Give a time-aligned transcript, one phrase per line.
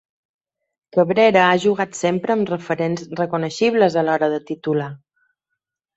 [0.97, 4.93] Cabrera ha jugat sempre amb referents reconeixibles a l'hora de titular.